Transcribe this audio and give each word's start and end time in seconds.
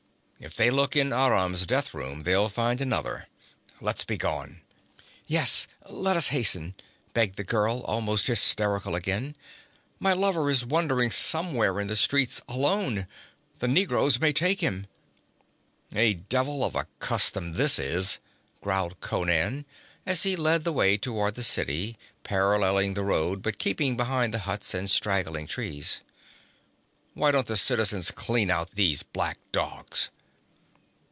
'If 0.43 0.55
they 0.55 0.71
look 0.71 0.95
in 0.95 1.13
Aram's 1.13 1.67
death 1.67 1.93
room 1.93 2.23
they'll 2.23 2.49
find 2.49 2.81
another. 2.81 3.27
Let's 3.79 4.03
begone.' 4.03 4.61
'Yes, 5.27 5.67
let 5.87 6.17
us 6.17 6.29
hasten!' 6.29 6.73
begged 7.13 7.35
the 7.35 7.43
girl, 7.43 7.81
almost 7.81 8.25
hysterical 8.25 8.95
again. 8.95 9.35
'My 9.99 10.13
lover 10.13 10.49
is 10.49 10.65
wandering 10.65 11.11
somewhere 11.11 11.79
in 11.79 11.85
the 11.85 11.95
streets 11.95 12.41
alone. 12.49 13.05
The 13.59 13.67
negroes 13.67 14.19
may 14.19 14.33
take 14.33 14.61
him.' 14.61 14.87
'A 15.93 16.15
devil 16.15 16.65
of 16.65 16.75
a 16.75 16.87
custom 16.97 17.53
this 17.53 17.77
is!' 17.77 18.17
growled 18.61 18.99
Conan, 18.99 19.63
as 20.07 20.23
he 20.23 20.35
led 20.35 20.63
the 20.63 20.73
way 20.73 20.97
toward 20.97 21.35
the 21.35 21.43
city, 21.43 21.97
paralleling 22.23 22.95
the 22.95 23.03
road 23.03 23.43
but 23.43 23.59
keeping 23.59 23.95
behind 23.95 24.33
the 24.33 24.39
huts 24.39 24.73
and 24.73 24.89
straggling 24.89 25.45
trees. 25.45 26.01
'Why 27.13 27.29
don't 27.29 27.45
the 27.45 27.55
citizens 27.55 28.09
clean 28.09 28.49
out 28.49 28.71
these 28.71 29.03
black 29.03 29.37
dogs?' 29.51 30.09